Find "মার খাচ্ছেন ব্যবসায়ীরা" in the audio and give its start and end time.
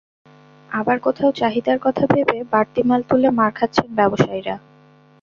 3.29-4.55